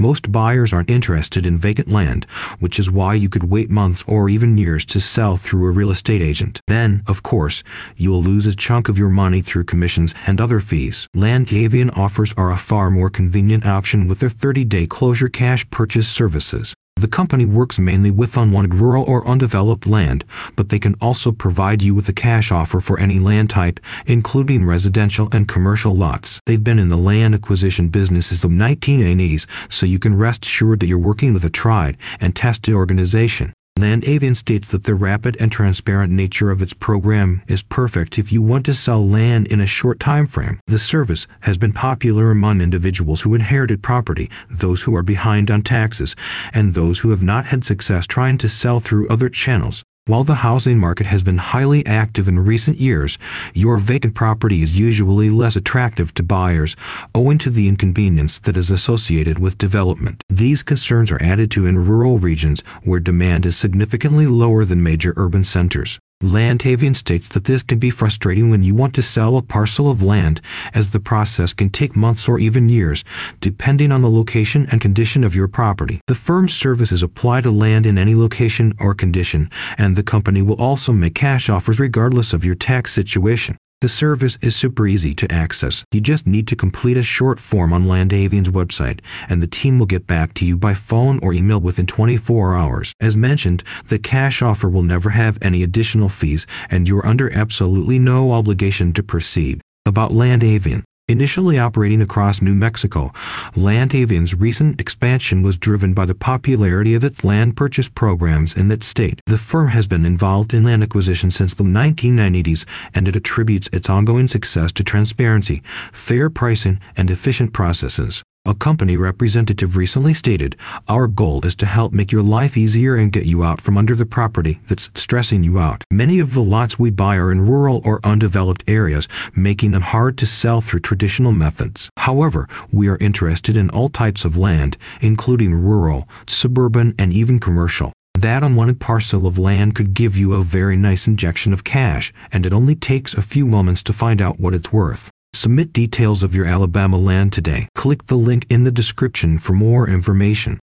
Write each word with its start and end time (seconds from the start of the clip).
Most 0.00 0.32
buyers 0.32 0.72
aren't 0.72 0.88
interested 0.88 1.44
in 1.44 1.58
vacant 1.58 1.88
land, 1.88 2.24
which 2.58 2.78
is 2.78 2.90
why 2.90 3.12
you 3.12 3.28
could 3.28 3.44
wait 3.44 3.68
months 3.68 4.02
or 4.06 4.30
even 4.30 4.56
years 4.56 4.86
to 4.86 4.98
sell 4.98 5.36
through 5.36 5.66
a 5.66 5.70
real 5.70 5.90
estate 5.90 6.22
agent. 6.22 6.58
Then, 6.68 7.02
of 7.06 7.22
course, 7.22 7.62
you'll 7.98 8.22
lose 8.22 8.46
a 8.46 8.56
chunk 8.56 8.88
of 8.88 8.96
your 8.96 9.10
money 9.10 9.42
through 9.42 9.64
commissions 9.64 10.14
and 10.26 10.40
other 10.40 10.60
fees. 10.60 11.06
Landavian 11.14 11.94
offers 11.98 12.32
are 12.38 12.50
a 12.50 12.56
far 12.56 12.90
more 12.90 13.10
convenient 13.10 13.66
option 13.66 14.08
with 14.08 14.20
their 14.20 14.30
30-day 14.30 14.86
closure 14.86 15.28
cash 15.28 15.68
purchase 15.68 16.08
services. 16.08 16.74
The 17.00 17.08
company 17.08 17.46
works 17.46 17.78
mainly 17.78 18.10
with 18.10 18.36
unwanted 18.36 18.74
rural 18.74 19.04
or 19.04 19.26
undeveloped 19.26 19.86
land, 19.86 20.22
but 20.54 20.68
they 20.68 20.78
can 20.78 20.96
also 21.00 21.32
provide 21.32 21.80
you 21.80 21.94
with 21.94 22.06
a 22.10 22.12
cash 22.12 22.52
offer 22.52 22.78
for 22.78 23.00
any 23.00 23.18
land 23.18 23.48
type, 23.48 23.80
including 24.04 24.66
residential 24.66 25.26
and 25.32 25.48
commercial 25.48 25.96
lots. 25.96 26.40
They've 26.44 26.62
been 26.62 26.78
in 26.78 26.90
the 26.90 26.98
land 26.98 27.34
acquisition 27.34 27.88
business 27.88 28.26
since 28.26 28.42
the 28.42 28.48
1980s, 28.48 29.46
so 29.70 29.86
you 29.86 29.98
can 29.98 30.14
rest 30.14 30.44
assured 30.44 30.80
that 30.80 30.88
you're 30.88 30.98
working 30.98 31.32
with 31.32 31.42
a 31.42 31.48
tried 31.48 31.96
and 32.20 32.36
tested 32.36 32.74
organization. 32.74 33.54
Landavian 33.80 34.36
states 34.36 34.68
that 34.68 34.84
the 34.84 34.94
rapid 34.94 35.36
and 35.40 35.50
transparent 35.50 36.12
nature 36.12 36.50
of 36.50 36.60
its 36.60 36.72
program 36.74 37.42
is 37.48 37.62
perfect 37.62 38.18
if 38.18 38.30
you 38.30 38.42
want 38.42 38.66
to 38.66 38.74
sell 38.74 39.08
land 39.08 39.46
in 39.46 39.60
a 39.60 39.66
short 39.66 39.98
time 39.98 40.26
frame. 40.26 40.60
The 40.66 40.78
service 40.78 41.26
has 41.40 41.56
been 41.56 41.72
popular 41.72 42.30
among 42.30 42.60
individuals 42.60 43.22
who 43.22 43.34
inherited 43.34 43.82
property, 43.82 44.30
those 44.50 44.82
who 44.82 44.94
are 44.94 45.02
behind 45.02 45.50
on 45.50 45.62
taxes, 45.62 46.14
and 46.52 46.74
those 46.74 46.98
who 46.98 47.10
have 47.10 47.22
not 47.22 47.46
had 47.46 47.64
success 47.64 48.06
trying 48.06 48.38
to 48.38 48.48
sell 48.48 48.80
through 48.80 49.08
other 49.08 49.28
channels. 49.28 49.82
While 50.06 50.24
the 50.24 50.36
housing 50.36 50.78
market 50.78 51.06
has 51.06 51.22
been 51.22 51.38
highly 51.38 51.84
active 51.86 52.26
in 52.26 52.38
recent 52.40 52.78
years, 52.78 53.18
your 53.54 53.76
vacant 53.76 54.14
property 54.14 54.62
is 54.62 54.78
usually 54.78 55.30
less 55.30 55.56
attractive 55.56 56.14
to 56.14 56.22
buyers 56.22 56.74
owing 57.14 57.38
to 57.38 57.50
the 57.50 57.68
inconvenience 57.68 58.38
that 58.40 58.56
is 58.56 58.70
associated 58.70 59.38
with 59.38 59.58
development. 59.58 60.24
These 60.28 60.62
concerns 60.62 61.10
are 61.10 61.22
added 61.22 61.50
to 61.52 61.66
in 61.66 61.86
rural 61.86 62.18
regions 62.18 62.62
where 62.82 62.98
demand 62.98 63.46
is 63.46 63.56
significantly 63.56 64.26
lower 64.26 64.64
than 64.64 64.82
major 64.82 65.12
urban 65.16 65.44
centers. 65.44 65.98
Landavian 66.22 66.94
states 66.94 67.28
that 67.28 67.44
this 67.44 67.62
can 67.62 67.78
be 67.78 67.88
frustrating 67.88 68.50
when 68.50 68.62
you 68.62 68.74
want 68.74 68.94
to 68.94 69.02
sell 69.02 69.38
a 69.38 69.42
parcel 69.42 69.90
of 69.90 70.02
land, 70.02 70.42
as 70.74 70.90
the 70.90 71.00
process 71.00 71.54
can 71.54 71.70
take 71.70 71.96
months 71.96 72.28
or 72.28 72.38
even 72.38 72.68
years, 72.68 73.04
depending 73.40 73.90
on 73.90 74.02
the 74.02 74.10
location 74.10 74.66
and 74.70 74.82
condition 74.82 75.24
of 75.24 75.34
your 75.34 75.48
property. 75.48 76.00
The 76.08 76.14
firm's 76.14 76.52
services 76.52 77.02
apply 77.02 77.40
to 77.40 77.50
land 77.50 77.86
in 77.86 77.96
any 77.96 78.14
location 78.14 78.74
or 78.78 78.94
condition, 78.94 79.50
and 79.78 79.96
the 79.96 80.02
company 80.02 80.42
will 80.42 80.60
also 80.60 80.92
make 80.92 81.14
cash 81.14 81.48
offers 81.48 81.80
regardless 81.80 82.34
of 82.34 82.44
your 82.44 82.54
tax 82.54 82.92
situation. 82.92 83.56
The 83.80 83.88
service 83.88 84.36
is 84.42 84.54
super 84.54 84.86
easy 84.86 85.14
to 85.14 85.32
access. 85.32 85.86
You 85.90 86.02
just 86.02 86.26
need 86.26 86.46
to 86.48 86.56
complete 86.56 86.98
a 86.98 87.02
short 87.02 87.40
form 87.40 87.72
on 87.72 87.86
Landavian's 87.86 88.50
website, 88.50 89.00
and 89.26 89.42
the 89.42 89.46
team 89.46 89.78
will 89.78 89.86
get 89.86 90.06
back 90.06 90.34
to 90.34 90.44
you 90.44 90.58
by 90.58 90.74
phone 90.74 91.18
or 91.22 91.32
email 91.32 91.60
within 91.60 91.86
24 91.86 92.56
hours. 92.56 92.92
As 93.00 93.16
mentioned, 93.16 93.64
the 93.88 93.98
cash 93.98 94.42
offer 94.42 94.68
will 94.68 94.82
never 94.82 95.08
have 95.08 95.38
any 95.40 95.62
additional 95.62 96.10
fees, 96.10 96.46
and 96.68 96.86
you're 96.86 97.06
under 97.06 97.32
absolutely 97.32 97.98
no 97.98 98.32
obligation 98.32 98.92
to 98.92 99.02
proceed. 99.02 99.62
About 99.86 100.10
Landavian. 100.10 100.82
Initially 101.10 101.58
operating 101.58 102.02
across 102.02 102.40
New 102.40 102.54
Mexico, 102.54 103.12
Landavian's 103.56 104.32
recent 104.32 104.80
expansion 104.80 105.42
was 105.42 105.58
driven 105.58 105.92
by 105.92 106.04
the 106.04 106.14
popularity 106.14 106.94
of 106.94 107.02
its 107.02 107.24
land 107.24 107.56
purchase 107.56 107.88
programs 107.88 108.56
in 108.56 108.68
that 108.68 108.84
state. 108.84 109.20
The 109.26 109.36
firm 109.36 109.66
has 109.70 109.88
been 109.88 110.06
involved 110.06 110.54
in 110.54 110.62
land 110.62 110.84
acquisition 110.84 111.32
since 111.32 111.52
the 111.52 111.64
1990s, 111.64 112.64
and 112.94 113.08
it 113.08 113.16
attributes 113.16 113.68
its 113.72 113.90
ongoing 113.90 114.28
success 114.28 114.70
to 114.70 114.84
transparency, 114.84 115.64
fair 115.92 116.30
pricing, 116.30 116.78
and 116.96 117.10
efficient 117.10 117.52
processes. 117.52 118.22
A 118.46 118.54
company 118.54 118.96
representative 118.96 119.76
recently 119.76 120.14
stated, 120.14 120.56
Our 120.88 121.06
goal 121.06 121.44
is 121.44 121.54
to 121.56 121.66
help 121.66 121.92
make 121.92 122.10
your 122.10 122.22
life 122.22 122.56
easier 122.56 122.96
and 122.96 123.12
get 123.12 123.26
you 123.26 123.44
out 123.44 123.60
from 123.60 123.76
under 123.76 123.94
the 123.94 124.06
property 124.06 124.60
that's 124.66 124.88
stressing 124.94 125.44
you 125.44 125.58
out. 125.58 125.84
Many 125.92 126.20
of 126.20 126.32
the 126.32 126.42
lots 126.42 126.78
we 126.78 126.88
buy 126.88 127.16
are 127.16 127.30
in 127.30 127.46
rural 127.46 127.82
or 127.84 128.00
undeveloped 128.02 128.64
areas, 128.66 129.06
making 129.36 129.72
them 129.72 129.82
hard 129.82 130.16
to 130.18 130.26
sell 130.26 130.62
through 130.62 130.80
traditional 130.80 131.32
methods. 131.32 131.90
However, 131.98 132.48
we 132.72 132.88
are 132.88 132.96
interested 132.96 133.58
in 133.58 133.68
all 133.68 133.90
types 133.90 134.24
of 134.24 134.38
land, 134.38 134.78
including 135.02 135.54
rural, 135.54 136.08
suburban, 136.26 136.94
and 136.98 137.12
even 137.12 137.40
commercial. 137.40 137.92
That 138.18 138.42
unwanted 138.42 138.80
parcel 138.80 139.26
of 139.26 139.38
land 139.38 139.74
could 139.74 139.92
give 139.92 140.16
you 140.16 140.32
a 140.32 140.42
very 140.42 140.78
nice 140.78 141.06
injection 141.06 141.52
of 141.52 141.62
cash, 141.62 142.10
and 142.32 142.46
it 142.46 142.54
only 142.54 142.74
takes 142.74 143.12
a 143.12 143.22
few 143.22 143.44
moments 143.44 143.82
to 143.82 143.92
find 143.92 144.22
out 144.22 144.40
what 144.40 144.54
it's 144.54 144.72
worth. 144.72 145.10
Submit 145.32 145.72
details 145.72 146.24
of 146.24 146.34
your 146.34 146.44
Alabama 146.44 146.98
land 146.98 147.32
today. 147.32 147.68
Click 147.76 148.06
the 148.06 148.16
link 148.16 148.46
in 148.50 148.64
the 148.64 148.72
description 148.72 149.38
for 149.38 149.52
more 149.52 149.88
information. 149.88 150.58